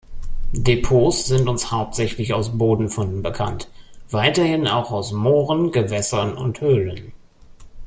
[0.53, 3.69] Depots sind uns hauptsächlich aus Bodenfunden bekannt,
[4.09, 7.11] weiterhin auch aus Mooren, Gewässern und Höhlen.